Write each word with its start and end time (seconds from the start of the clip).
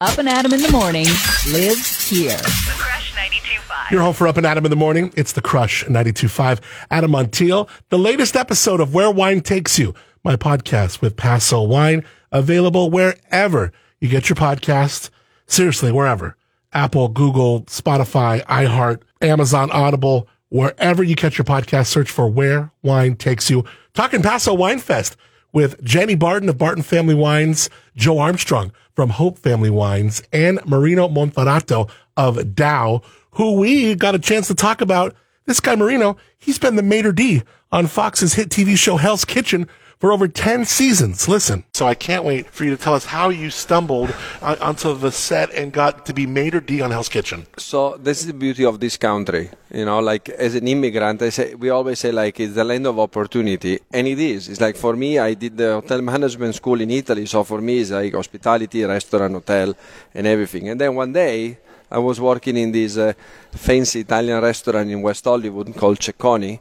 Up 0.00 0.16
and 0.16 0.28
Adam 0.28 0.52
in 0.52 0.62
the 0.62 0.70
morning 0.70 1.06
lives 1.50 2.08
here. 2.08 2.36
The 2.36 2.72
Crush 2.76 3.12
92.5. 3.16 3.90
You're 3.90 4.00
home 4.00 4.14
for 4.14 4.28
Up 4.28 4.36
and 4.36 4.46
Adam 4.46 4.64
in 4.64 4.70
the 4.70 4.76
morning. 4.76 5.12
It's 5.16 5.32
the 5.32 5.42
Crush 5.42 5.84
92.5. 5.86 6.60
Adam 6.88 7.10
Montiel. 7.10 7.68
The 7.88 7.98
latest 7.98 8.36
episode 8.36 8.78
of 8.78 8.94
Where 8.94 9.10
Wine 9.10 9.40
Takes 9.40 9.76
You, 9.76 9.94
my 10.22 10.36
podcast 10.36 11.00
with 11.00 11.16
Paso 11.16 11.62
Wine, 11.64 12.04
available 12.30 12.90
wherever 12.92 13.72
you 13.98 14.08
get 14.08 14.28
your 14.28 14.36
podcast. 14.36 15.10
Seriously, 15.48 15.90
wherever. 15.90 16.36
Apple, 16.72 17.08
Google, 17.08 17.62
Spotify, 17.62 18.44
iHeart, 18.44 19.02
Amazon, 19.20 19.68
Audible, 19.72 20.28
wherever 20.48 21.02
you 21.02 21.16
catch 21.16 21.38
your 21.38 21.44
podcast, 21.44 21.86
search 21.88 22.08
for 22.08 22.28
Where 22.28 22.70
Wine 22.82 23.16
Takes 23.16 23.50
You. 23.50 23.64
Talking 23.94 24.22
Paso 24.22 24.54
Wine 24.54 24.78
Fest 24.78 25.16
with 25.52 25.82
Jenny 25.82 26.14
Barton 26.14 26.48
of 26.48 26.58
Barton 26.58 26.82
Family 26.82 27.14
Wines, 27.14 27.70
Jo 27.96 28.18
Armstrong 28.18 28.72
from 28.94 29.10
Hope 29.10 29.38
Family 29.38 29.70
Wines, 29.70 30.22
and 30.32 30.60
Marino 30.66 31.08
Monferrato 31.08 31.88
of 32.16 32.36
Daou, 32.36 33.02
who 33.32 33.54
we 33.54 33.94
got 33.94 34.14
a 34.14 34.18
chance 34.18 34.48
to 34.48 34.54
talk 34.54 34.80
about. 34.80 35.14
This 35.46 35.60
guy, 35.60 35.76
Marino, 35.76 36.16
he's 36.36 36.58
been 36.58 36.76
the 36.76 36.82
maitre 36.82 37.12
d' 37.12 37.42
on 37.72 37.86
Fox's 37.86 38.34
hit 38.34 38.48
TV 38.50 38.76
show 38.76 38.96
Hell's 38.96 39.24
Kitchen 39.24 39.68
for 39.98 40.12
over 40.12 40.28
10 40.28 40.64
seasons. 40.64 41.28
Listen. 41.28 41.64
So 41.74 41.86
I 41.86 41.94
can't 41.94 42.24
wait 42.24 42.50
for 42.50 42.64
you 42.64 42.70
to 42.70 42.76
tell 42.76 42.94
us 42.94 43.06
how 43.06 43.28
you 43.28 43.50
stumbled 43.50 44.14
on, 44.40 44.58
onto 44.58 44.96
the 44.96 45.10
set 45.10 45.52
and 45.52 45.72
got 45.72 46.06
to 46.06 46.14
be 46.14 46.26
maitre 46.26 46.60
d' 46.60 46.80
on 46.80 46.90
Hell's 46.90 47.08
Kitchen. 47.08 47.46
So 47.56 47.96
this 47.96 48.20
is 48.20 48.26
the 48.26 48.34
beauty 48.34 48.64
of 48.64 48.80
this 48.80 48.96
country, 48.96 49.50
you 49.72 49.84
know. 49.84 49.98
Like 49.98 50.28
as 50.28 50.54
an 50.54 50.68
immigrant, 50.68 51.22
I 51.22 51.30
say 51.30 51.54
we 51.54 51.70
always 51.70 51.98
say 51.98 52.12
like 52.12 52.38
it's 52.40 52.54
the 52.54 52.64
land 52.64 52.86
of 52.86 52.98
opportunity, 52.98 53.80
and 53.92 54.06
it 54.06 54.18
is. 54.18 54.48
It's 54.48 54.60
like 54.60 54.76
for 54.76 54.94
me, 54.94 55.18
I 55.18 55.34
did 55.34 55.56
the 55.56 55.74
hotel 55.74 56.00
management 56.00 56.54
school 56.54 56.80
in 56.80 56.90
Italy, 56.90 57.26
so 57.26 57.44
for 57.44 57.60
me 57.60 57.80
it's 57.80 57.90
like 57.90 58.14
hospitality, 58.14 58.84
restaurant, 58.84 59.34
hotel, 59.34 59.74
and 60.14 60.26
everything. 60.26 60.68
And 60.68 60.80
then 60.80 60.94
one 60.94 61.12
day, 61.12 61.58
I 61.90 61.98
was 61.98 62.20
working 62.20 62.56
in 62.56 62.70
this 62.70 62.96
uh, 62.98 63.14
fancy 63.50 64.00
Italian 64.00 64.42
restaurant 64.42 64.90
in 64.90 65.00
West 65.00 65.24
Hollywood 65.24 65.74
called 65.74 65.98
Cecconi. 65.98 66.60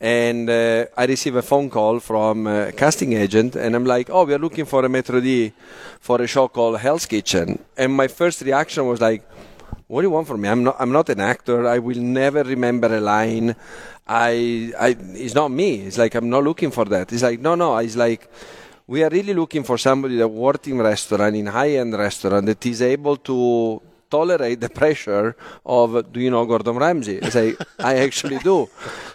And 0.00 0.48
uh, 0.48 0.86
I 0.96 1.06
receive 1.06 1.34
a 1.34 1.42
phone 1.42 1.70
call 1.70 1.98
from 1.98 2.46
a 2.46 2.70
casting 2.72 3.14
agent, 3.14 3.56
and 3.56 3.74
I'm 3.74 3.84
like, 3.84 4.08
"Oh, 4.10 4.24
we 4.24 4.32
are 4.32 4.38
looking 4.38 4.64
for 4.64 4.84
a 4.84 4.88
maitre 4.88 5.20
d' 5.20 5.52
for 5.98 6.22
a 6.22 6.26
show 6.26 6.46
called 6.46 6.78
Hell's 6.78 7.06
Kitchen." 7.06 7.58
And 7.76 7.92
my 7.92 8.06
first 8.06 8.42
reaction 8.42 8.86
was 8.86 9.00
like, 9.00 9.22
what 9.88 10.02
do 10.02 10.06
you 10.06 10.10
want 10.10 10.28
from 10.28 10.42
me? 10.42 10.48
I'm 10.48 10.62
not. 10.62 10.76
I'm 10.78 10.92
not 10.92 11.08
an 11.08 11.20
actor. 11.20 11.66
I 11.66 11.78
will 11.78 11.98
never 11.98 12.42
remember 12.42 12.94
a 12.94 13.00
line. 13.00 13.56
I. 14.06 14.72
I. 14.78 14.96
It's 15.14 15.34
not 15.34 15.50
me. 15.50 15.80
It's 15.80 15.96
like 15.96 16.14
I'm 16.14 16.28
not 16.28 16.44
looking 16.44 16.70
for 16.70 16.84
that. 16.86 17.10
It's 17.12 17.22
like 17.22 17.40
no, 17.40 17.54
no. 17.54 17.78
It's 17.78 17.96
like 17.96 18.30
we 18.86 19.02
are 19.02 19.08
really 19.08 19.32
looking 19.32 19.64
for 19.64 19.78
somebody 19.78 20.16
that 20.16 20.28
worked 20.28 20.68
in 20.68 20.78
restaurant, 20.78 21.36
in 21.36 21.46
high-end 21.46 21.94
restaurant, 21.94 22.46
that 22.46 22.64
is 22.66 22.82
able 22.82 23.16
to 23.16 23.80
tolerate 24.10 24.60
the 24.60 24.68
pressure 24.68 25.36
of 25.64 26.12
do 26.12 26.20
you 26.20 26.30
know 26.30 26.44
Gordon 26.46 26.76
Ramsay? 26.76 27.22
I 27.22 27.28
say 27.30 27.56
I 27.78 27.96
actually 27.96 28.38
do. 28.38 28.68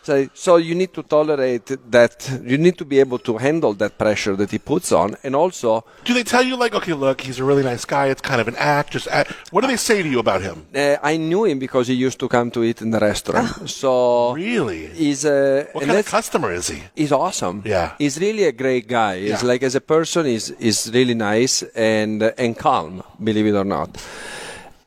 So, 0.03 0.27
so 0.33 0.57
you 0.57 0.75
need 0.75 0.93
to 0.93 1.03
tolerate 1.03 1.65
that. 1.91 2.39
You 2.43 2.57
need 2.57 2.77
to 2.77 2.85
be 2.85 2.99
able 2.99 3.19
to 3.19 3.37
handle 3.37 3.73
that 3.75 3.97
pressure 3.97 4.35
that 4.35 4.51
he 4.51 4.59
puts 4.59 4.91
on, 4.91 5.15
and 5.23 5.35
also 5.35 5.83
Do 6.03 6.13
they 6.13 6.23
tell 6.23 6.43
you, 6.43 6.55
like, 6.57 6.73
okay, 6.75 6.93
look, 6.93 7.21
he's 7.21 7.39
a 7.39 7.43
really 7.43 7.63
nice 7.63 7.85
guy. 7.85 8.07
It's 8.07 8.21
kind 8.21 8.41
of 8.41 8.47
an 8.47 8.55
act. 8.57 8.91
Just 8.91 9.07
act. 9.07 9.31
What 9.51 9.61
do 9.61 9.67
they 9.67 9.77
say 9.77 10.03
to 10.03 10.09
you 10.09 10.19
about 10.19 10.41
him? 10.41 10.65
uh, 10.75 10.97
I 11.01 11.17
knew 11.17 11.45
him 11.45 11.59
because 11.59 11.87
he 11.87 11.93
used 11.93 12.19
to 12.19 12.27
come 12.27 12.51
to 12.51 12.63
eat 12.63 12.81
in 12.81 12.91
the 12.91 12.99
restaurant. 12.99 13.69
so 13.69 14.33
Really? 14.33 14.87
he's 14.87 15.23
a 15.25 15.67
What 15.73 15.85
kind 15.85 15.97
of 15.97 16.05
customer 16.05 16.51
is 16.53 16.67
he? 16.67 16.83
He's 16.95 17.11
awesome. 17.11 17.63
Yeah. 17.65 17.93
he's 17.97 18.19
really 18.19 18.43
a 18.43 18.51
great 18.51 18.87
guy. 18.87 19.19
He's 19.19 19.41
Yeah. 19.41 19.47
like 19.51 19.63
as 19.63 19.75
a 19.75 19.81
person, 19.81 20.25
he's 20.25 20.47
he's 20.59 20.91
really 20.93 21.13
nice 21.15 21.63
and 21.75 22.21
and 22.37 22.57
calm. 22.57 23.03
Believe 23.23 23.47
it 23.47 23.55
or 23.55 23.63
not. 23.65 23.89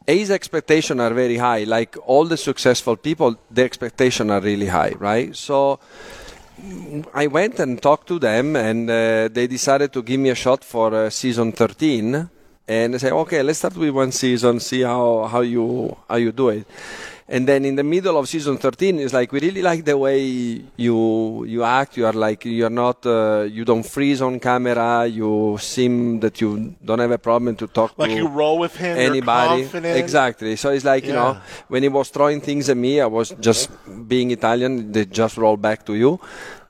His 0.07 0.31
expectations 0.31 1.01
are 1.01 1.13
very 1.13 1.37
high. 1.37 1.65
Like 1.65 1.97
all 2.07 2.25
the 2.25 2.37
successful 2.37 2.97
people, 2.97 3.37
the 3.51 3.65
expectations 3.65 4.31
are 4.31 4.41
really 4.41 4.67
high, 4.67 4.93
right? 4.99 5.35
So 5.35 5.81
I 7.13 7.27
went 7.27 7.59
and 7.59 7.81
talked 7.83 8.09
to 8.09 8.19
them, 8.19 8.57
and 8.57 8.89
uh, 8.89 9.29
they 9.29 9.47
decided 9.47 9.93
to 9.93 10.03
give 10.03 10.21
me 10.21 10.31
a 10.31 10.35
shot 10.35 10.65
for 10.65 10.95
uh, 10.95 11.11
season 11.11 11.53
13. 11.53 12.31
And 12.69 12.95
I 12.95 12.99
said, 12.99 13.13
okay, 13.13 13.43
let's 13.43 13.59
start 13.59 13.77
with 13.77 13.91
one 13.91 14.11
season, 14.11 14.59
see 14.61 14.83
how, 14.83 15.25
how 15.25 15.41
you 15.41 15.97
how 16.09 16.17
you 16.17 16.33
do 16.33 16.49
it. 16.49 16.67
And 17.29 17.49
then 17.49 17.65
in 17.65 17.75
the 17.75 17.83
middle 17.83 18.17
of 18.17 18.29
season 18.29 18.57
13, 18.57 19.01
it's 19.01 19.13
like 19.13 19.33
we 19.33 19.41
really 19.41 19.61
like 19.61 19.85
the 19.85 19.99
way 19.99 20.21
you 20.77 21.45
you 21.45 21.65
act. 21.65 21.97
You 21.97 22.07
are 22.07 22.13
like 22.13 22.45
you 22.45 22.65
are 22.67 22.71
not 22.71 23.05
uh, 23.05 23.49
you 23.51 23.65
don't 23.65 23.83
freeze 23.85 24.23
on 24.23 24.39
camera. 24.39 25.07
You 25.07 25.59
seem 25.61 26.21
that 26.21 26.41
you 26.41 26.77
don't 26.85 27.01
have 27.01 27.11
a 27.11 27.19
problem 27.19 27.57
to 27.57 27.67
talk 27.67 27.99
Like 27.99 28.11
to 28.11 28.17
you 28.17 28.29
roll 28.29 28.59
with 28.59 28.77
him. 28.77 28.97
you're 28.97 29.07
anybody 29.11 29.63
exactly 30.05 30.55
so 30.57 30.71
it's 30.71 30.85
like 30.85 31.05
you 31.05 31.13
know 31.13 31.37
when 31.69 31.83
he 31.83 31.89
was 31.89 32.11
throwing 32.11 32.41
things 32.41 32.69
at 32.69 32.77
me 32.77 33.01
i 33.01 33.07
was 33.07 33.35
just 33.41 33.71
being 34.09 34.31
italian 34.31 34.93
they 34.93 35.05
just 35.05 35.37
roll 35.37 35.57
back 35.57 35.85
to 35.87 35.95
you 35.95 36.21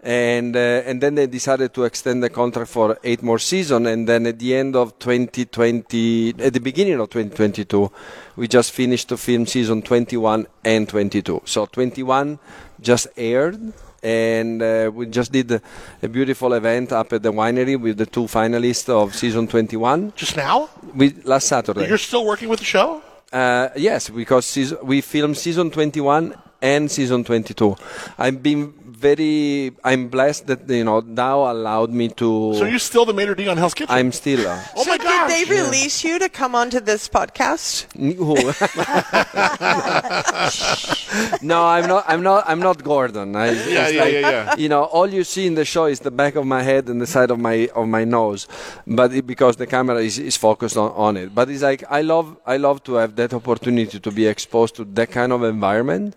and 0.07 0.55
uh, 0.55 0.87
and 0.87 1.01
then 1.01 1.17
they 1.17 1.27
decided 1.27 1.75
to 1.75 1.83
extend 1.83 2.23
the 2.23 2.31
contract 2.31 2.71
for 2.71 2.97
eight 3.03 3.25
more 3.25 3.41
seasons 3.41 3.89
and 3.89 4.09
then 4.09 4.25
at 4.25 4.39
the 4.39 4.55
end 4.55 4.77
of 4.77 4.97
2020 5.01 6.35
at 6.39 6.53
the 6.53 6.61
beginning 6.61 7.01
of 7.01 7.11
2022 7.11 7.91
we 8.37 8.47
just 8.47 8.71
finished 8.71 9.09
to 9.09 9.17
film 9.17 9.45
season 9.47 9.83
21 9.83 10.47
and 10.65 10.89
22 10.89 11.43
so 11.45 11.67
21 11.67 12.39
just 12.81 13.09
aired 13.17 13.73
and 14.01 14.63
uh, 14.63 14.89
we 14.95 15.07
just 15.07 15.33
did 15.33 15.51
a, 15.51 15.61
a 16.01 16.09
beautiful 16.09 16.53
event 16.53 16.93
up 16.93 17.13
at 17.13 17.25
the 17.25 17.33
winery 17.33 17.79
with 17.79 17.97
the 17.97 18.07
two 18.07 18.27
finalists 18.27 18.89
of 18.89 19.13
season 19.13 19.49
21 19.49 20.13
Just 20.15 20.37
now? 20.37 20.69
we 20.95 21.15
last 21.25 21.49
Saturday. 21.49 21.89
You're 21.89 21.99
still 21.99 22.25
working 22.25 22.49
with 22.49 22.61
the 22.61 22.65
show? 22.65 23.03
Uh, 23.33 23.71
yes, 23.75 24.09
because 24.09 24.47
season, 24.47 24.79
we 24.85 25.01
filmed 25.01 25.37
season 25.37 25.73
21 25.73 26.37
and 26.63 26.91
season 26.91 27.25
22. 27.25 27.77
I've 28.19 28.43
been 28.43 28.73
very. 28.97 29.73
I'm 29.85 30.09
blessed 30.09 30.47
that 30.47 30.69
you 30.69 30.85
know 30.85 31.03
Daou 31.03 31.51
allowed 31.51 31.91
me 31.91 32.09
to. 32.21 32.55
So 32.55 32.65
you're 32.65 32.79
still 32.79 33.05
the 33.05 33.13
maitre 33.13 33.35
d' 33.35 33.49
on 33.49 33.57
Hell's 33.57 33.75
Kitchen? 33.75 33.95
I'm 33.95 34.13
still. 34.13 34.47
Uh, 34.47 34.63
oh 34.77 34.85
so 34.85 34.91
my 34.91 34.99
gosh. 34.99 35.31
did 35.31 35.49
they 35.49 35.63
release 35.63 36.03
you 36.03 36.19
to 36.19 36.29
come 36.29 36.55
onto 36.55 36.81
this 36.81 37.09
podcast? 37.09 37.87
no, 41.43 41.67
I'm 41.67 41.87
not. 41.87 42.05
I'm 42.09 42.23
not. 42.23 42.45
I'm 42.47 42.61
not 42.61 42.83
Gordon. 42.83 43.37
I, 43.37 43.51
Yeah, 43.51 43.89
yeah, 43.89 44.03
like, 44.03 44.13
yeah, 44.13 44.21
yeah. 44.21 44.57
You 44.57 44.69
know, 44.69 44.85
all 44.85 45.09
you 45.09 45.25
see 45.25 45.47
in 45.47 45.55
the 45.55 45.65
show 45.65 45.87
is 45.87 46.01
the 46.01 46.11
back 46.11 46.37
of 46.37 46.47
my 46.47 46.63
head 46.63 46.89
and 46.89 47.01
the 47.01 47.07
side 47.07 47.31
of 47.31 47.39
my 47.39 47.69
of 47.75 47.89
my 47.89 48.05
nose, 48.05 48.49
but 48.87 49.13
it, 49.13 49.27
because 49.27 49.57
the 49.57 49.67
camera 49.67 49.97
is, 49.97 50.19
is 50.19 50.37
focused 50.37 50.77
on, 50.77 50.93
on 50.93 51.17
it. 51.17 51.35
But 51.35 51.51
it's 51.51 51.63
like 51.63 51.85
I 51.91 52.03
love 52.03 52.37
I 52.47 52.57
love 52.57 52.83
to 52.85 52.95
have 52.95 53.17
that 53.17 53.35
opportunity 53.35 54.01
to 54.01 54.11
be 54.11 54.27
exposed 54.27 54.77
to 54.77 54.85
that 54.85 55.11
kind 55.11 55.33
of 55.33 55.43
environment, 55.43 56.17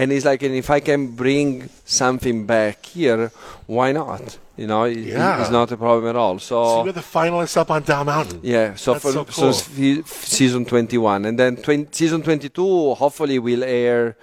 and 0.00 0.12
it's 0.12 0.24
like, 0.30 0.42
and 0.46 0.54
if 0.54 0.68
I 0.70 0.80
can 0.80 1.00
bring 1.22 1.68
something 1.84 2.46
back 2.46 2.76
here, 2.86 3.30
why 3.76 3.88
not? 3.92 4.38
You 4.60 4.66
know, 4.70 4.82
it, 4.84 4.98
Yeah. 4.98 5.40
it's 5.40 5.50
not 5.58 5.68
a 5.72 5.76
problem 5.76 6.06
at 6.12 6.16
all. 6.22 6.38
So 6.38 6.84
you're 6.84 6.92
the 7.02 7.08
finalists 7.18 7.56
up 7.62 7.70
on 7.70 7.82
Daou 7.82 8.04
Mountain. 8.04 8.40
yeah, 8.42 8.74
so 8.84 8.92
That's 8.92 9.04
for 9.04 9.12
so 9.12 9.24
so 9.30 9.42
cool. 9.42 9.52
fe- 9.52 10.02
season 10.38 10.64
21 10.64 11.24
and 11.28 11.34
then 11.38 11.56
20, 11.56 11.88
season 12.00 12.20
22 12.22 12.94
hopefully 13.02 13.38
will 13.38 13.64
air 13.64 14.16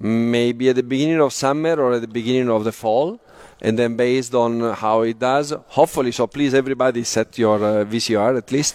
maybe 0.00 0.68
at 0.68 0.76
the 0.76 0.82
beginning 0.82 1.20
of 1.20 1.32
summer 1.32 1.74
or 1.82 1.94
at 1.94 2.00
the 2.00 2.12
beginning 2.20 2.48
of 2.50 2.64
the 2.64 2.72
fall 2.72 3.18
and 3.60 3.76
then 3.78 3.96
based 3.96 4.34
on 4.34 4.60
how 4.74 5.02
it 5.02 5.18
does 5.18 5.52
hopefully 5.78 6.12
so 6.12 6.26
please 6.26 6.54
everybody 6.54 7.02
set 7.02 7.36
your 7.36 7.56
uh, 7.56 7.84
VCR 7.84 8.38
at 8.38 8.52
least 8.52 8.74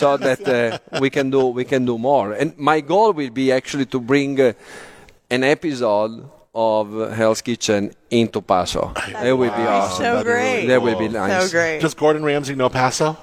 so 0.00 0.16
that 0.16 0.40
uh, 0.48 0.78
we 1.00 1.10
can 1.10 1.30
do 1.30 1.46
we 1.46 1.64
can 1.64 1.84
do 1.84 1.98
more 1.98 2.32
and 2.32 2.56
my 2.56 2.80
goal 2.80 3.12
will 3.12 3.30
be 3.30 3.50
actually 3.50 3.86
to 3.86 3.98
bring 4.00 4.40
uh, 4.40 4.52
an 5.32 5.42
episode 5.42 6.28
of 6.54 7.12
Hell's 7.12 7.40
Kitchen 7.40 7.90
into 8.10 8.42
Paso. 8.42 8.92
That 9.12 9.32
would 9.32 9.56
be 9.56 9.62
awesome. 9.62 10.04
So 10.04 10.22
great. 10.22 10.66
That 10.66 10.82
would 10.82 10.98
be 10.98 11.08
nice. 11.08 11.46
So 11.46 11.50
great. 11.50 11.80
Does 11.80 11.94
Gordon 11.94 12.22
Ramsay 12.22 12.54
know 12.54 12.68
Paso? 12.68 13.16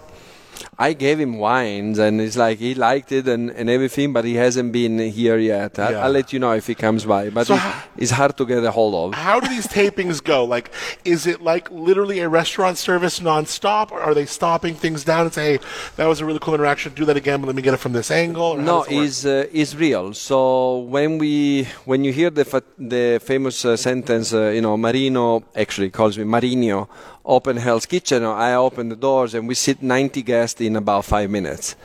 I 0.82 0.94
gave 0.94 1.20
him 1.20 1.34
wines, 1.40 2.00
and 2.00 2.22
it's 2.22 2.38
like 2.38 2.58
he 2.60 2.74
liked 2.74 3.12
it 3.12 3.28
and, 3.28 3.50
and 3.52 3.70
everything, 3.70 4.14
but 4.14 4.24
he 4.24 4.36
hasn't 4.36 4.72
been 4.72 4.98
here 5.20 5.38
yet. 5.38 5.78
I'll, 5.78 5.92
Yeah. 5.92 6.04
I'll 6.06 6.12
let 6.20 6.32
you 6.32 6.40
know 6.40 6.54
if 6.54 6.68
he 6.68 6.76
comes 6.86 7.04
by. 7.04 7.30
But 7.30 7.48
So 7.48 7.56
it- 7.56 7.60
how- 7.60 7.84
it's 7.98 8.12
hard 8.12 8.38
to 8.38 8.46
get 8.46 8.64
a 8.64 8.72
hold 8.72 8.96
of. 8.96 9.14
How 9.14 9.42
do 9.42 9.50
these 9.50 9.68
tapings 9.68 10.24
go? 10.24 10.46
Like, 10.46 10.72
is 11.04 11.28
it 11.28 11.42
like 11.42 11.70
literally 11.70 12.20
a 12.22 12.30
restaurant 12.30 12.78
service 12.78 13.20
nonstop, 13.20 13.92
or 13.92 14.00
are 14.00 14.14
they 14.14 14.26
stopping 14.26 14.74
things 14.84 15.04
down 15.04 15.22
and 15.28 15.34
say, 15.34 15.46
"Hey, 15.52 15.60
that 15.98 16.06
was 16.08 16.22
a 16.22 16.26
really 16.26 16.40
cool 16.40 16.54
interaction. 16.56 16.94
Do 16.96 17.04
that 17.10 17.18
again, 17.18 17.42
but 17.42 17.48
let 17.48 17.56
me 17.58 17.62
get 17.62 17.74
it 17.74 17.82
from 17.86 17.92
this 18.00 18.10
angle"? 18.10 18.50
Or 18.54 18.58
No, 18.58 18.84
does 18.84 18.88
it 18.92 18.96
work? 18.96 19.06
is 19.06 19.26
uh, 19.26 19.46
is 19.64 19.70
real. 19.76 20.14
So 20.14 20.40
when 20.96 21.18
we 21.24 21.68
when 21.84 22.06
you 22.06 22.14
hear 22.14 22.30
the 22.40 22.46
fa- 22.46 22.64
the 22.78 23.20
famous 23.32 23.66
uh, 23.66 23.76
sentence, 23.76 24.28
uh, 24.34 24.44
you 24.56 24.62
know, 24.62 24.78
Marino 24.78 25.44
actually 25.64 25.90
calls 25.90 26.18
me 26.18 26.24
Marino, 26.24 26.88
open 27.26 27.58
Hell's 27.58 27.86
Kitchen. 27.86 28.24
I 28.24 28.54
open 28.56 28.90
the 28.90 28.96
doors 28.96 29.34
and 29.36 29.44
we 29.48 29.56
sit 29.56 29.84
90 29.84 30.22
guests 30.24 30.62
in 30.62 30.69
about 30.76 31.06
five 31.06 31.30
minutes. 31.30 31.76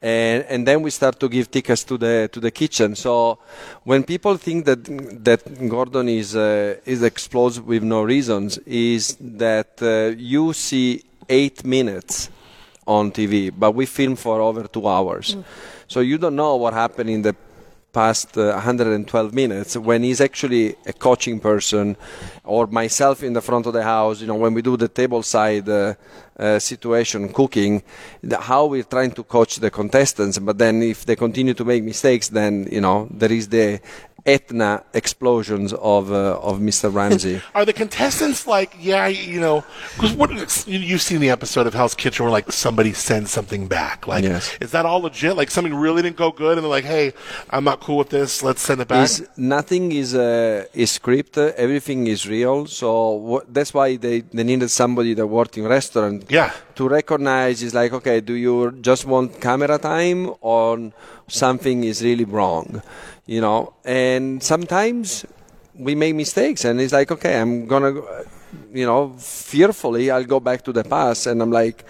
And, 0.00 0.44
and 0.44 0.66
then 0.66 0.82
we 0.82 0.90
start 0.90 1.18
to 1.18 1.28
give 1.28 1.50
tickets 1.50 1.82
to 1.84 1.98
the 1.98 2.28
to 2.32 2.38
the 2.38 2.52
kitchen. 2.52 2.94
So 2.94 3.40
when 3.82 4.04
people 4.04 4.36
think 4.36 4.64
that 4.66 4.84
that 5.24 5.68
Gordon 5.68 6.08
is 6.08 6.36
uh, 6.36 6.76
is 6.84 7.02
explosive 7.02 7.66
with 7.66 7.82
no 7.82 8.02
reasons, 8.02 8.58
is 8.58 9.16
that 9.20 9.82
uh, 9.82 10.16
you 10.16 10.52
see 10.52 11.02
eight 11.28 11.64
minutes 11.64 12.30
on 12.86 13.10
TV, 13.10 13.52
but 13.56 13.74
we 13.74 13.86
film 13.86 14.16
for 14.16 14.40
over 14.40 14.68
two 14.68 14.86
hours. 14.86 15.36
So 15.88 16.00
you 16.00 16.16
don't 16.16 16.36
know 16.36 16.56
what 16.56 16.74
happened 16.74 17.10
in 17.10 17.22
the 17.22 17.34
past 17.92 18.36
uh, 18.36 18.52
112 18.52 19.32
minutes 19.32 19.76
when 19.76 20.02
he's 20.02 20.20
actually 20.20 20.76
a 20.86 20.92
coaching 20.92 21.40
person 21.40 21.96
or 22.44 22.66
myself 22.66 23.22
in 23.22 23.32
the 23.32 23.40
front 23.40 23.66
of 23.66 23.72
the 23.72 23.82
house 23.82 24.20
you 24.20 24.26
know 24.26 24.34
when 24.34 24.52
we 24.54 24.62
do 24.62 24.76
the 24.76 24.88
table 24.88 25.22
side 25.22 25.68
uh, 25.68 25.94
uh, 26.38 26.58
situation 26.58 27.32
cooking 27.32 27.82
the, 28.22 28.38
how 28.38 28.66
we're 28.66 28.84
trying 28.84 29.10
to 29.10 29.24
coach 29.24 29.56
the 29.56 29.70
contestants. 29.70 30.38
But 30.38 30.58
then 30.58 30.82
if 30.82 31.04
they 31.04 31.16
continue 31.16 31.54
to 31.54 31.64
make 31.64 31.82
mistakes 31.82 32.28
then 32.28 32.68
you 32.70 32.80
know 32.80 33.08
there 33.10 33.32
is 33.32 33.48
the 33.48 33.80
Etna 34.34 34.70
explosions 34.92 35.72
of 35.72 36.02
uh, 36.12 36.38
of 36.50 36.54
Mr. 36.68 36.86
Ramsay. 36.98 37.40
Are 37.56 37.64
the 37.64 37.72
contestants 37.82 38.46
like, 38.46 38.70
yeah, 38.90 39.06
you 39.08 39.40
know, 39.40 39.64
because 39.96 40.66
you've 40.68 41.00
seen 41.10 41.20
the 41.20 41.30
episode 41.30 41.66
of 41.66 41.74
Hell's 41.74 41.94
Kitchen 42.02 42.24
where 42.24 42.32
like 42.38 42.52
somebody 42.52 42.92
sends 42.92 43.30
something 43.30 43.62
back? 43.68 44.06
Like, 44.06 44.24
Yes. 44.24 44.44
is 44.60 44.70
that 44.72 44.84
all 44.84 45.00
legit? 45.00 45.34
Like 45.40 45.50
something 45.50 45.74
really 45.74 46.02
didn't 46.02 46.16
go 46.24 46.30
good, 46.30 46.54
and 46.58 46.62
they're 46.64 46.76
like, 46.78 46.84
hey, 46.96 47.06
I'm 47.54 47.64
not 47.64 47.80
cool 47.80 47.98
with 48.02 48.10
this. 48.10 48.42
Let's 48.48 48.60
send 48.68 48.80
it 48.82 48.88
back. 48.88 49.04
is 49.04 49.14
nothing 49.56 49.84
is 50.02 50.10
uh, 50.14 50.64
is 50.82 50.90
scripted 50.98 51.54
everything 51.64 52.00
is 52.14 52.20
real 52.36 52.66
so 52.80 52.88
wha 53.28 53.38
that's 53.56 53.72
why 53.78 53.88
they, 54.04 54.16
they 54.36 54.44
needed 54.50 54.70
somebody 54.82 55.12
that 55.18 55.26
worked 55.38 55.54
in 55.58 55.64
restaurant 55.78 56.18
Yeah. 56.38 56.50
To 56.78 56.88
recognize 56.88 57.62
is 57.62 57.74
like 57.74 57.92
okay 57.92 58.20
do 58.20 58.34
you 58.34 58.72
just 58.80 59.04
want 59.04 59.40
camera 59.40 59.78
time 59.78 60.30
or 60.40 60.92
something 61.26 61.84
is 61.84 62.02
really 62.02 62.24
wrong 62.24 62.82
you 63.26 63.42
know? 63.42 63.74
And 63.84 64.42
sometimes 64.42 65.26
we 65.74 65.94
make 65.94 66.14
mistakes 66.14 66.64
and 66.64 66.80
it's 66.80 66.92
like 66.92 67.10
okay 67.12 67.40
i'm 67.40 67.66
gonna 67.66 67.92
you 68.72 68.86
know 68.86 69.14
fearfully 69.18 70.10
i'll 70.10 70.24
go 70.24 70.40
back 70.40 70.62
to 70.62 70.72
the 70.72 70.82
past 70.82 71.26
and 71.26 71.40
i'm 71.42 71.52
like 71.52 71.84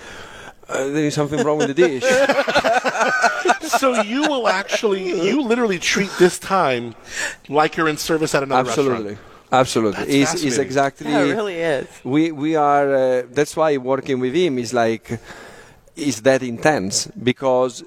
uh, 0.68 0.88
there 0.88 1.06
is 1.06 1.14
something 1.14 1.42
wrong 1.44 1.58
with 1.58 1.68
the 1.68 1.74
dish. 1.74 2.04
So 3.78 4.00
you 4.02 4.22
will 4.22 4.48
actually, 4.48 5.28
you 5.28 5.42
literally 5.42 5.78
treat 5.78 6.10
this 6.18 6.38
time 6.38 6.94
like 7.48 7.76
you're 7.76 7.88
in 7.88 7.98
service 7.98 8.34
at 8.34 8.42
another 8.42 8.68
absolutely 8.68 8.92
restaurant. 8.92 9.18
absolutely 9.18 9.37
That's 9.92 10.08
is 10.08 10.16
is 10.16 10.30
fascinating. 10.30 10.62
exactly 10.62 11.10
Yeah, 11.10 11.22
it 11.24 11.30
really 11.34 11.58
is. 11.60 11.86
we 12.04 12.32
we 12.32 12.56
are 12.56 12.94
uh, 12.94 13.22
that's 13.30 13.56
why 13.56 13.76
working 13.76 14.20
with 14.20 14.34
him 14.34 14.58
is 14.58 14.72
like 14.72 15.18
is 15.96 16.22
that 16.22 16.42
intense 16.42 17.06
because 17.22 17.84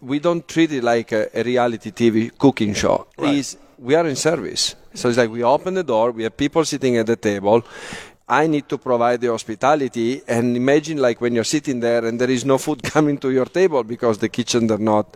we 0.00 0.18
don't 0.18 0.46
treat 0.46 0.72
it 0.72 0.82
like 0.82 1.12
a, 1.12 1.28
a 1.38 1.42
reality 1.42 1.90
TV 1.90 2.30
cooking 2.36 2.74
show. 2.74 3.06
Right. 3.16 3.36
Is 3.36 3.56
we 3.78 3.94
are 3.94 4.06
in 4.06 4.16
service, 4.16 4.74
so 4.94 5.08
it's 5.08 5.18
like 5.18 5.30
we 5.30 5.42
open 5.42 5.74
the 5.74 5.82
door, 5.84 6.12
we 6.12 6.22
have 6.24 6.36
people 6.36 6.64
sitting 6.64 6.96
at 6.96 7.06
the 7.06 7.16
table. 7.16 7.64
I 8.40 8.46
need 8.46 8.66
to 8.70 8.78
provide 8.78 9.20
the 9.20 9.28
hospitality, 9.28 10.22
and 10.26 10.56
imagine 10.56 10.96
like 11.06 11.20
when 11.20 11.34
you're 11.34 11.50
sitting 11.56 11.80
there 11.80 12.02
and 12.06 12.18
there 12.20 12.30
is 12.30 12.44
no 12.44 12.56
food 12.56 12.82
coming 12.94 13.18
to 13.18 13.30
your 13.30 13.44
table 13.44 13.82
because 13.84 14.16
the 14.18 14.28
kitchen 14.28 14.66
they're 14.68 14.78
not, 14.94 15.06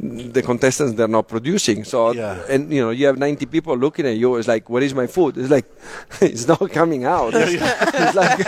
the 0.00 0.42
contestants 0.42 0.92
they're 0.98 1.08
not 1.18 1.26
producing. 1.28 1.84
So 1.84 2.12
Yeah. 2.12 2.42
and 2.52 2.70
you 2.72 2.82
know 2.84 2.90
you 2.90 3.06
have 3.06 3.16
90 3.18 3.46
people 3.46 3.74
looking 3.76 4.06
at 4.06 4.16
you. 4.16 4.36
It's 4.36 4.48
like, 4.48 4.68
where 4.68 4.82
is 4.82 4.92
my 4.94 5.06
food? 5.06 5.38
It's 5.38 5.50
like, 5.50 5.64
it's 6.20 6.46
not 6.46 6.70
coming 6.70 7.04
out. 7.04 7.32
It's, 7.34 7.52
it's 8.02 8.14
like 8.14 8.38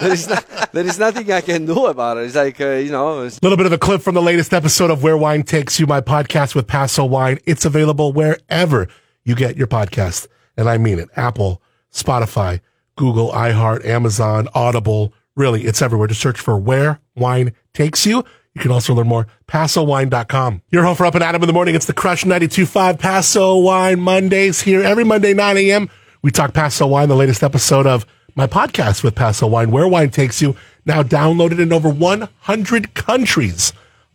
there 0.00 0.12
is 0.12 0.28
not, 0.28 0.44
there 0.72 0.86
is 0.86 0.98
nothing 0.98 1.32
I 1.32 1.40
can 1.40 1.64
do 1.66 1.86
about 1.86 2.18
it. 2.18 2.24
It's 2.26 2.34
like 2.36 2.60
uh, 2.60 2.70
you 2.86 2.90
know. 2.92 3.20
A 3.22 3.30
little 3.42 3.56
bit 3.56 3.66
of 3.66 3.72
a 3.72 3.78
clip 3.78 4.02
from 4.02 4.14
the 4.14 4.22
latest 4.22 4.52
episode 4.52 4.90
of 4.90 5.02
Where 5.02 5.16
Wine 5.16 5.44
Takes 5.44 5.80
You, 5.80 5.86
my 5.86 6.00
podcast 6.02 6.54
with 6.54 6.66
Paso 6.66 7.04
Wine. 7.06 7.38
It's 7.46 7.64
available 7.64 8.12
wherever 8.12 8.86
you 9.24 9.34
get 9.34 9.56
your 9.56 9.66
podcast. 9.66 10.26
And 10.58 10.68
I 10.68 10.76
mean 10.76 10.98
it. 10.98 11.08
Apple, 11.16 11.62
Spotify, 11.92 12.60
Google, 12.96 13.30
iHeart, 13.32 13.84
Amazon, 13.84 14.48
Audible. 14.54 15.12
Really, 15.34 15.64
it's 15.64 15.80
everywhere. 15.82 16.08
Just 16.08 16.20
search 16.20 16.38
for 16.38 16.58
Where 16.58 17.00
Wine 17.14 17.52
Takes 17.72 18.04
You. 18.06 18.24
You 18.54 18.60
can 18.60 18.70
also 18.70 18.92
learn 18.94 19.08
more, 19.08 19.26
PasoWine.com. 19.48 20.62
Your 20.70 20.84
home 20.84 20.94
for 20.94 21.06
Up 21.06 21.14
and 21.14 21.24
Adam 21.24 21.42
in 21.42 21.46
the 21.46 21.54
morning. 21.54 21.74
It's 21.74 21.86
the 21.86 21.94
Crush 21.94 22.24
92.5 22.24 22.98
Paso 22.98 23.56
Wine 23.58 23.98
Mondays 24.00 24.60
here 24.60 24.82
every 24.82 25.04
Monday, 25.04 25.32
9 25.32 25.56
a.m. 25.56 25.88
We 26.20 26.30
talk 26.30 26.52
Paso 26.52 26.86
Wine, 26.86 27.08
the 27.08 27.16
latest 27.16 27.42
episode 27.42 27.86
of 27.86 28.04
my 28.34 28.46
podcast 28.46 29.02
with 29.02 29.14
Paso 29.14 29.46
Wine, 29.46 29.70
Where 29.70 29.88
Wine 29.88 30.10
Takes 30.10 30.42
You, 30.42 30.54
now 30.84 31.02
downloaded 31.02 31.60
in 31.60 31.72
over 31.72 31.88
100 31.88 32.94
countries. 32.94 33.72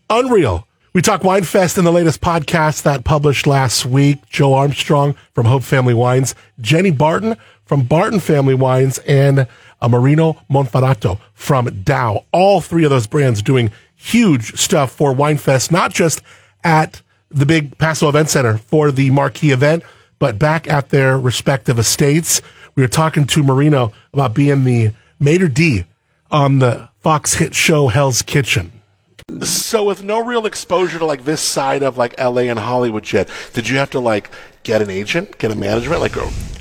Unreal. 0.09 0.67
We 0.93 1.01
talk 1.01 1.23
Wine 1.23 1.43
Fest 1.43 1.77
in 1.77 1.83
the 1.85 1.91
latest 1.91 2.21
podcast 2.21 2.83
that 2.83 3.03
published 3.03 3.45
last 3.45 3.85
week. 3.85 4.27
Jo 4.29 4.53
Armstrong 4.53 5.15
from 5.33 5.45
Hope 5.45 5.63
Family 5.63 5.93
Wines, 5.93 6.33
Jenny 6.59 6.91
Barton 6.91 7.37
from 7.67 7.83
Barton 7.83 8.19
Family 8.19 8.53
Wines, 8.53 8.97
and 8.99 9.47
uh, 9.81 9.87
Marino 9.87 10.41
Monferrato 10.49 11.19
from 11.33 11.67
Daou. 11.67 12.23
All 12.31 12.61
three 12.61 12.83
of 12.83 12.89
those 12.89 13.07
brands 13.07 13.41
doing 13.41 13.71
huge 13.95 14.59
stuff 14.59 14.91
for 14.91 15.13
Wine 15.13 15.37
Fest, 15.37 15.71
not 15.71 15.93
just 15.93 16.21
at 16.63 17.01
the 17.29 17.45
big 17.45 17.77
Paso 17.77 18.09
Event 18.09 18.29
Center 18.29 18.57
for 18.57 18.91
the 18.91 19.09
marquee 19.11 19.51
event, 19.51 19.83
but 20.19 20.39
back 20.39 20.67
at 20.67 20.89
their 20.89 21.19
respective 21.19 21.77
estates. 21.77 22.41
We 22.75 22.83
were 22.83 22.87
talking 22.87 23.25
to 23.27 23.43
Marino 23.43 23.91
about 24.13 24.33
being 24.33 24.63
the 24.63 24.91
maitre 25.19 25.49
d' 25.49 25.85
on 26.31 26.59
the 26.59 26.89
Fox 26.99 27.35
hit 27.35 27.55
show 27.55 27.87
Hell's 27.87 28.21
Kitchen. 28.21 28.71
So 29.41 29.83
with 29.83 30.03
no 30.03 30.23
real 30.23 30.45
exposure 30.45 30.99
to 30.99 31.05
like 31.05 31.25
this 31.25 31.41
side 31.41 31.83
of 31.83 31.97
like 31.97 32.17
LA 32.19 32.43
and 32.43 32.59
Hollywood 32.59 33.11
yet, 33.11 33.29
did 33.53 33.67
you 33.67 33.77
have 33.77 33.89
to 33.91 33.99
like 33.99 34.29
get 34.63 34.81
an 34.81 34.89
agent, 34.89 35.37
get 35.37 35.51
a 35.51 35.55
management, 35.55 36.01
like 36.01 36.15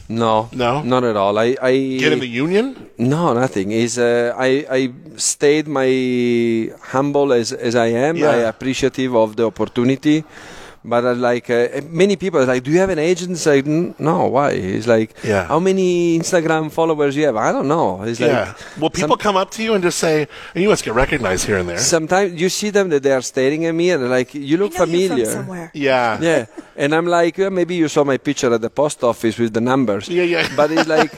no, 0.09 0.49
No? 0.53 0.83
not 0.83 1.05
at 1.05 1.17
all. 1.17 1.39
I, 1.39 1.57
I 1.61 1.73
get 1.99 2.13
in 2.13 2.21
the 2.21 2.27
union? 2.29 2.77
No, 2.99 3.33
nothing. 3.35 3.73
Is 3.73 3.99
uh, 3.99 4.35
I 4.39 4.65
I 4.71 4.91
stayed 5.17 5.67
my 5.69 6.71
humble 6.93 7.33
as 7.33 7.53
as 7.53 7.75
I 7.75 7.89
am. 8.09 8.17
Yeah. 8.17 8.31
I 8.31 8.37
appreciative 8.49 9.15
of 9.17 9.37
the 9.37 9.47
opportunity. 9.47 10.25
But 10.89 11.05
I 11.05 11.13
like 11.15 11.51
uh, 11.51 11.81
many 11.91 12.15
people 12.15 12.39
are 12.41 12.47
like, 12.47 12.63
do 12.63 12.71
you 12.71 12.79
have 12.79 12.91
an 12.91 13.01
agent? 13.01 13.33
It's 13.33 13.45
like, 13.47 13.67
no. 13.67 14.27
Why? 14.29 14.51
It's 14.53 14.87
like, 14.87 15.17
Yeah. 15.25 15.45
how 15.49 15.59
many 15.59 16.17
Instagram 16.17 16.71
followers 16.71 17.17
you 17.17 17.27
have? 17.27 17.35
I 17.35 17.51
don't 17.51 17.67
know. 17.67 18.03
It's 18.05 18.21
like, 18.21 18.31
yeah. 18.31 18.55
Well, 18.81 18.91
people 18.91 19.17
some- 19.17 19.19
come 19.27 19.37
up 19.37 19.51
to 19.57 19.65
you 19.65 19.75
and 19.75 19.83
just 19.83 19.99
say, 19.99 20.29
and 20.55 20.63
you 20.63 20.69
must 20.69 20.85
get 20.85 20.95
recognized 20.95 21.45
here 21.45 21.59
and 21.59 21.69
there. 21.69 21.79
sometimes 21.79 22.41
you 22.41 22.49
see 22.49 22.71
them 22.71 22.89
that 22.91 23.03
they 23.03 23.11
are 23.11 23.21
staring 23.23 23.67
at 23.67 23.73
me 23.75 23.91
and 23.91 24.01
they're 24.03 24.09
like, 24.09 24.33
you 24.33 24.57
look 24.59 24.75
familiar. 24.75 25.71
yeah. 25.75 26.21
Yeah, 26.21 26.47
and 26.77 26.95
I'm 26.95 27.07
like, 27.07 27.37
"Uh, 27.41 27.51
maybe 27.51 27.75
you 27.75 27.89
saw 27.89 28.05
my 28.05 28.17
picture 28.19 28.53
at 28.55 28.61
the 28.61 28.71
post 28.71 29.03
office 29.03 29.37
with 29.39 29.53
the 29.55 29.61
numbers. 29.61 30.09
Yeah, 30.09 30.23
yeah. 30.23 30.47
But 30.55 30.71
it's 30.71 30.89
like, 30.89 31.11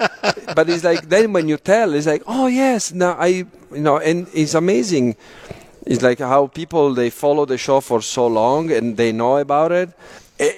but 0.57 0.69
it's 0.71 0.83
like 0.85 1.09
then 1.11 1.33
when 1.35 1.47
you 1.49 1.59
tell, 1.59 1.93
it's 1.95 2.07
like, 2.07 2.23
oh 2.27 2.47
yes, 2.47 2.93
now 2.93 3.13
I, 3.19 3.27
you 3.29 3.83
know, 3.87 3.99
and 3.99 4.27
it's 4.33 4.55
amazing. 4.55 5.17
It's 5.89 6.03
like 6.03 6.19
how 6.19 6.49
people 6.49 6.93
they 6.93 7.09
follow 7.09 7.47
the 7.47 7.57
show 7.57 7.81
for 7.81 8.03
so 8.03 8.27
long 8.27 8.71
and 8.71 8.95
they 8.95 9.11
know 9.11 9.39
about 9.39 9.73
it. 9.73 9.89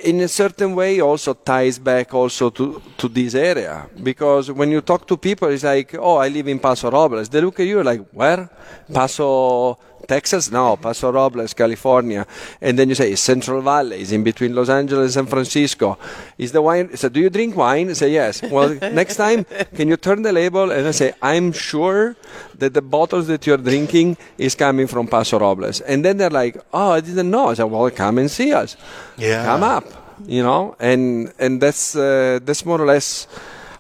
In 0.04 0.20
a 0.20 0.26
certain 0.28 0.74
way, 0.74 1.00
also 1.00 1.34
ties 1.34 1.78
back 1.78 2.12
also 2.12 2.50
to 2.50 2.82
to 2.98 3.08
this 3.08 3.36
area 3.36 3.88
because 4.02 4.50
when 4.50 4.72
you 4.72 4.80
talk 4.80 5.06
to 5.06 5.16
people, 5.16 5.48
it's 5.48 5.62
like, 5.62 5.94
oh, 5.94 6.16
I 6.16 6.28
live 6.28 6.48
in 6.48 6.58
Paso 6.58 6.90
Robles. 6.90 7.28
They 7.28 7.40
look 7.40 7.60
at 7.60 7.66
you 7.66 7.82
like, 7.84 8.02
where? 8.10 8.50
Paso. 8.92 9.78
Texas? 10.06 10.50
No, 10.50 10.76
Paso 10.76 11.10
Robles, 11.10 11.54
California. 11.54 12.26
And 12.60 12.78
then 12.78 12.88
you 12.88 12.94
say 12.94 13.12
it's 13.12 13.20
Central 13.20 13.60
Valley, 13.62 14.00
it's 14.00 14.12
in 14.12 14.22
between 14.22 14.54
Los 14.54 14.68
Angeles 14.68 15.16
and 15.16 15.26
San 15.26 15.26
Francisco. 15.26 15.98
Is 16.38 16.52
the 16.52 16.62
wine? 16.62 16.96
So 16.96 17.08
do 17.08 17.20
you 17.20 17.30
drink 17.30 17.56
wine? 17.56 17.90
I 17.90 17.94
say 17.94 18.10
yes. 18.10 18.42
Well, 18.42 18.74
next 18.92 19.16
time, 19.16 19.44
can 19.74 19.88
you 19.88 19.96
turn 19.96 20.22
the 20.22 20.32
label 20.32 20.70
and 20.70 20.86
I 20.86 20.90
say 20.90 21.12
I'm 21.22 21.52
sure 21.52 22.16
that 22.58 22.74
the 22.74 22.82
bottles 22.82 23.26
that 23.26 23.46
you're 23.46 23.56
drinking 23.56 24.16
is 24.38 24.54
coming 24.54 24.86
from 24.86 25.06
Paso 25.06 25.38
Robles. 25.38 25.80
And 25.80 26.04
then 26.04 26.16
they're 26.18 26.30
like, 26.30 26.56
oh, 26.72 26.92
I 26.92 27.00
didn't 27.00 27.30
know. 27.30 27.48
I 27.48 27.54
said, 27.54 27.64
well, 27.64 27.90
come 27.90 28.18
and 28.18 28.30
see 28.30 28.52
us. 28.52 28.76
Yeah. 29.16 29.44
Come 29.44 29.62
up, 29.62 29.84
you 30.26 30.42
know. 30.42 30.76
And 30.78 31.32
and 31.38 31.60
that's 31.60 31.96
uh, 31.96 32.38
that's 32.42 32.64
more 32.64 32.80
or 32.80 32.86
less 32.86 33.26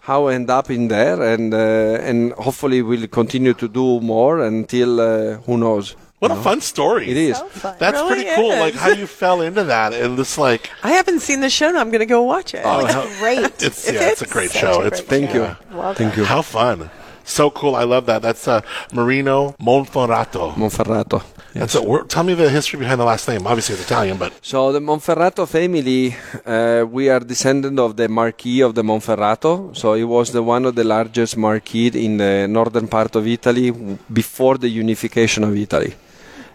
how 0.00 0.28
I 0.28 0.34
end 0.34 0.50
up 0.50 0.70
in 0.70 0.88
there, 0.88 1.22
and 1.22 1.54
uh, 1.54 2.08
and 2.08 2.32
hopefully 2.32 2.82
we'll 2.82 3.06
continue 3.08 3.54
to 3.54 3.68
do 3.68 4.00
more 4.00 4.40
until 4.40 5.00
uh, 5.00 5.36
who 5.46 5.58
knows. 5.58 5.96
What 6.20 6.30
a 6.30 6.36
fun 6.36 6.60
story. 6.60 7.08
It 7.10 7.16
is. 7.16 7.42
That's 7.62 7.98
Really 7.98 8.08
pretty 8.24 8.30
cool. 8.36 8.52
is. 8.52 8.60
Like 8.60 8.74
how 8.74 8.90
you 8.90 9.06
fell 9.22 9.40
into 9.40 9.64
that 9.64 9.92
and 9.94 10.16
this 10.18 10.36
like 10.38 10.70
I 10.82 10.92
haven't 10.92 11.20
seen 11.20 11.40
the 11.40 11.50
show, 11.50 11.68
and 11.68 11.78
I'm 11.78 11.90
going 11.90 12.00
to 12.08 12.12
go 12.18 12.22
watch 12.22 12.54
it. 12.54 12.62
oh, 12.64 12.86
how- 12.86 13.08
Great. 13.20 13.62
it's 13.68 13.90
yeah, 13.90 14.10
it's 14.12 14.22
a 14.22 14.26
great 14.26 14.50
such 14.50 14.60
show. 14.60 14.82
a 14.82 14.86
It's 14.88 15.00
great 15.00 15.08
Thank 15.08 15.34
you. 15.34 15.44
Love 15.76 15.96
Thank 15.96 16.12
it. 16.14 16.18
you. 16.18 16.24
how 16.24 16.42
fun. 16.42 16.90
So 17.24 17.48
cool. 17.50 17.74
I 17.74 17.84
love 17.84 18.04
that. 18.06 18.20
That's 18.22 18.46
uh, 18.48 18.60
Marino 18.92 19.54
Monferrato. 19.60 20.52
Monferrato. 20.54 21.22
That's 21.54 21.74
a, 21.74 21.82
word- 21.82 22.08
tell 22.10 22.22
me 22.22 22.34
the 22.34 22.48
history 22.50 22.78
behind 22.78 23.00
the 23.00 23.04
last 23.04 23.26
name. 23.28 23.46
Obviously, 23.46 23.74
it's 23.76 23.84
Italian, 23.84 24.16
but 24.18 24.32
So 24.42 24.72
the 24.72 24.78
Monferrato 24.80 25.48
family, 25.48 26.14
uh, 26.46 26.84
we 26.96 27.08
are 27.08 27.20
descendant 27.20 27.78
of 27.78 27.96
the 27.96 28.08
Marquis 28.08 28.60
of 28.60 28.74
the 28.74 28.82
Monferrato. 28.82 29.74
So 29.76 29.94
it 29.94 30.04
was 30.04 30.32
the 30.32 30.42
one 30.42 30.64
of 30.66 30.74
the 30.74 30.84
largest 30.84 31.36
marquis 31.36 31.88
in 32.06 32.18
the 32.18 32.46
northern 32.48 32.88
part 32.88 33.16
of 33.16 33.26
Italy 33.26 33.70
w- 33.70 33.98
before 34.12 34.58
the 34.58 34.68
unification 34.68 35.42
of 35.44 35.56
Italy. 35.56 35.94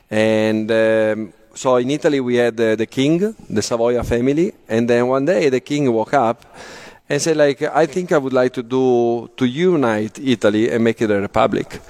And 0.10 0.72
um, 0.72 1.34
so 1.54 1.78
in 1.78 1.90
Italy 1.90 2.20
we 2.20 2.36
had 2.36 2.58
the 2.58 2.88
king, 2.90 3.20
the 3.20 3.62
Savoia 3.62 4.06
family, 4.06 4.54
and 4.68 4.90
then 4.90 5.08
one 5.08 5.26
day 5.26 5.50
the 5.50 5.62
king 5.62 5.92
woke 5.92 6.14
up 6.14 6.46
and 7.10 7.22
said 7.22 7.38
like, 7.38 7.62
I 7.62 7.86
think 7.86 8.12
I 8.12 8.18
would 8.18 8.34
like 8.34 8.54
to 8.54 8.64
do 8.64 9.30
to 9.38 9.46
unite 9.46 10.20
Italy 10.20 10.72
and 10.72 10.84
make 10.84 11.02
it 11.02 11.12
a 11.12 11.20
republic. 11.20 11.82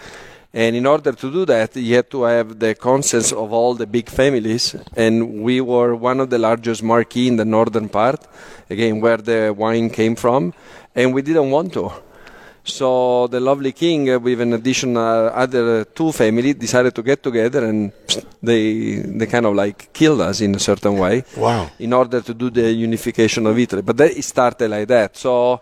And 0.53 0.73
in 0.73 0.85
order 0.85 1.11
to 1.11 1.31
do 1.31 1.45
that, 1.47 1.75
you 1.75 1.95
had 1.97 2.09
to 2.11 2.23
have 2.23 2.57
the 2.57 2.75
consent 2.75 3.33
of 3.33 3.51
all 3.51 3.73
the 3.73 3.85
big 3.85 4.07
families. 4.07 4.73
And 4.95 5.43
we 5.43 5.59
were 5.59 5.93
one 5.95 6.21
of 6.21 6.29
the 6.29 6.37
largest 6.37 6.81
marquee 6.81 7.27
in 7.27 7.35
the 7.35 7.43
northern 7.43 7.89
part, 7.89 8.25
again, 8.69 9.01
where 9.01 9.17
the 9.17 9.53
wine 9.53 9.89
came 9.89 10.15
from. 10.15 10.53
And 10.95 11.13
we 11.13 11.23
didn't 11.23 11.51
want 11.51 11.73
to. 11.73 11.91
So 12.67 13.27
the 13.27 13.39
lovely 13.39 13.71
king, 13.73 14.09
uh, 14.09 14.17
with 14.19 14.41
an 14.41 14.53
additional 14.53 15.29
other 15.29 15.85
two 15.85 16.11
family, 16.11 16.53
decided 16.53 16.95
to 16.95 17.03
get 17.03 17.21
together, 17.21 17.63
and 17.63 17.91
they 18.41 18.95
they 19.05 19.27
kind 19.27 19.45
of 19.45 19.53
like 19.55 19.93
killed 19.93 20.21
us 20.21 20.41
in 20.41 20.55
a 20.55 20.59
certain 20.59 20.97
way. 20.97 21.23
Wow. 21.37 21.69
In 21.79 21.93
order 21.93 22.21
to 22.21 22.33
do 22.33 22.49
the 22.49 22.71
unification 22.73 23.45
of 23.45 23.57
Italy, 23.59 23.83
but 23.83 23.95
that 23.97 24.11
it 24.17 24.23
started 24.23 24.69
like 24.71 24.87
that. 24.87 25.15
So 25.15 25.61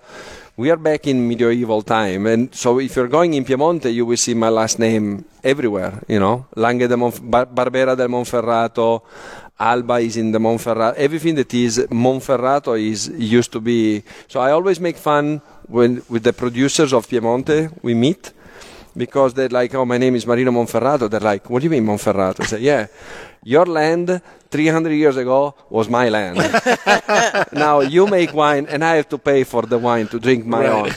we 0.56 0.72
are 0.72 0.78
back 0.78 1.06
in 1.08 1.28
medieval 1.28 1.82
time, 1.82 2.26
and 2.26 2.56
so 2.56 2.80
if 2.80 2.96
you're 2.96 3.10
going 3.10 3.34
in 3.34 3.44
Piemonte, 3.44 3.92
you 3.94 4.06
will 4.06 4.18
see 4.18 4.34
my 4.34 4.50
last 4.50 4.80
name 4.80 5.26
everywhere. 5.44 6.00
You 6.08 6.20
know, 6.20 6.46
Langhe 6.56 6.88
de 6.88 6.96
Monf- 6.96 7.20
Bar- 7.22 7.48
Barbera 7.48 7.98
del 7.98 8.08
Monferrato. 8.08 9.02
Alba 9.60 9.96
is 9.96 10.18
in 10.18 10.32
the 10.32 10.40
Monferrato. 10.40 10.96
Everything 10.96 11.36
that 11.36 11.54
is 11.54 11.80
Monferrato 11.90 12.80
is 12.80 13.08
used 13.10 13.52
to 13.52 13.60
be. 13.60 14.04
So 14.28 14.40
I 14.40 14.52
always 14.52 14.80
make 14.80 14.98
fun 14.98 15.42
when 15.68 16.02
with 16.10 16.24
the 16.24 16.34
producers 16.34 16.92
of 16.94 17.08
Piemonte 17.08 17.72
we 17.82 17.94
meet 17.94 18.34
because 18.98 19.34
they're 19.34 19.50
like, 19.50 19.74
"Oh, 19.76 19.86
my 19.86 19.98
name 19.98 20.16
is 20.16 20.26
Marino 20.26 20.52
Monferrato." 20.52 21.10
They're 21.10 21.20
like, 21.20 21.50
"What 21.50 21.60
do 21.60 21.66
you 21.66 21.70
mean 21.70 21.86
Monferrato?" 21.86 22.42
I 22.42 22.46
say, 22.46 22.60
"Yeah, 22.60 22.88
your 23.44 23.66
land 23.66 24.22
300 24.50 24.92
years 24.92 25.18
ago 25.18 25.56
was 25.70 25.90
my 25.90 26.10
land. 26.10 26.38
now 27.54 27.82
you 27.82 28.08
make 28.08 28.34
wine, 28.34 28.66
and 28.68 28.84
I 28.84 28.96
have 28.96 29.10
to 29.10 29.18
pay 29.18 29.44
for 29.44 29.64
the 29.64 29.78
wine 29.78 30.08
to 30.08 30.20
drink 30.20 30.46
my 30.46 30.68
own." 30.68 30.92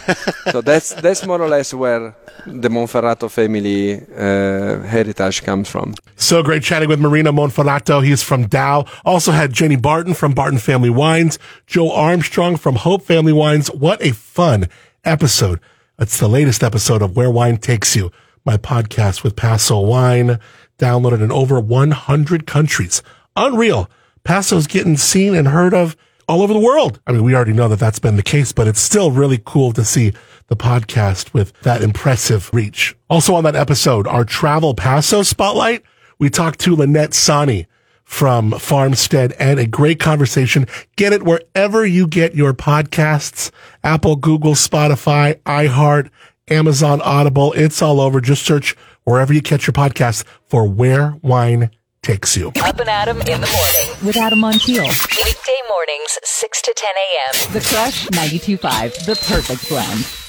so 0.53 0.61
that's 0.61 0.95
that's 0.95 1.27
more 1.27 1.41
or 1.41 1.49
less 1.49 1.73
where 1.73 2.15
the 2.47 2.69
Monferrato 2.69 3.31
family 3.31 3.95
uh, 3.95 4.83
heritage 4.87 5.43
comes 5.43 5.69
from. 5.69 5.95
So 6.17 6.43
great 6.43 6.63
chatting 6.63 6.89
with 6.89 7.01
Marino 7.01 7.33
Monferrato. 7.33 8.05
He's 8.05 8.23
from 8.23 8.47
Daou. 8.47 8.87
Also 9.05 9.33
had 9.33 9.53
Jenny 9.53 9.77
Barton 9.77 10.15
from 10.15 10.33
Barton 10.33 10.59
Family 10.59 10.91
Wines, 10.91 11.39
Jo 11.67 11.91
Armstrong 11.91 12.57
from 12.57 12.77
Hope 12.77 13.03
Family 13.03 13.33
Wines. 13.33 13.69
What 13.69 14.03
a 14.03 14.13
fun 14.13 14.69
episode. 15.05 15.61
It's 15.99 16.19
the 16.21 16.29
latest 16.29 16.63
episode 16.63 17.01
of 17.01 17.17
Where 17.17 17.31
Wine 17.31 17.57
Takes 17.57 17.97
You, 17.97 18.13
my 18.47 18.57
podcast 18.57 19.25
with 19.25 19.37
Paso 19.37 19.81
Wine, 19.81 20.39
downloaded 20.79 21.23
in 21.23 21.33
over 21.33 21.59
100 21.59 22.47
countries. 22.47 23.03
Unreal. 23.35 23.91
Paso's 24.25 24.67
getting 24.67 24.97
seen 24.97 25.35
and 25.35 25.49
heard 25.49 25.75
of 25.75 25.97
all 26.29 26.43
over 26.43 26.53
the 26.53 26.61
world. 26.61 27.01
I 27.07 27.13
mean, 27.13 27.25
we 27.25 27.35
already 27.35 27.53
know 27.53 27.69
that 27.69 27.79
that's 27.79 27.99
been 27.99 28.17
the 28.17 28.23
case, 28.23 28.53
but 28.53 28.67
it's 28.67 28.81
still 28.81 29.11
really 29.11 29.41
cool 29.45 29.73
to 29.73 29.85
see 29.85 30.13
the 30.49 30.57
podcast 30.57 31.35
with 31.35 31.53
that 31.63 31.83
impressive 31.83 32.51
reach. 32.53 32.97
Also 33.11 33.35
on 33.35 33.45
that 33.45 33.57
episode, 33.57 34.07
our 34.07 34.25
travel 34.25 34.75
Paso 34.75 35.23
spotlight, 35.23 35.83
we 36.19 36.31
talked 36.31 36.61
to 36.61 36.75
Lynette 36.75 37.15
Sani 37.15 37.67
from 38.05 38.53
Farmstead 38.53 39.33
and 39.33 39.59
a 39.59 39.67
great 39.67 39.99
conversation. 39.99 40.67
Get 40.97 41.13
it 41.13 41.25
wherever 41.25 41.85
you 41.85 42.07
get 42.07 42.35
your 42.35 42.55
podcasts, 42.55 43.51
Apple, 43.83 44.17
Google, 44.17 44.55
Spotify, 44.55 45.35
iHeart, 45.43 46.11
Amazon 46.57 47.01
Audible. 47.03 47.53
It's 47.55 47.83
all 47.83 48.01
over. 48.01 48.21
Just 48.21 48.45
search 48.45 48.77
wherever 49.05 49.33
you 49.33 49.43
catch 49.43 49.67
your 49.67 49.73
podcast 49.73 50.25
for 50.49 50.69
Where 50.69 51.17
Wine 51.23 51.71
Takes 52.03 52.37
You. 52.37 52.53
Up 52.63 52.79
and 52.79 52.89
Adam 52.89 53.19
in 53.23 53.41
the 53.41 53.49
morning. 53.49 54.07
With 54.07 54.17
Adam 54.17 54.39
Montiel. 54.39 54.87
Weekday 55.25 55.61
mornings, 55.69 56.19
6 56.23 56.63
to 56.63 56.75
10 56.77 56.91
a.m. 56.95 57.53
The 57.53 57.69
Crush 57.69 58.07
92.5. 58.09 59.07
The 59.07 59.17
perfect 59.27 59.69
blend. 59.69 60.26